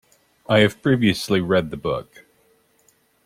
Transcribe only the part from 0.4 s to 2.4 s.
I have previously read the book.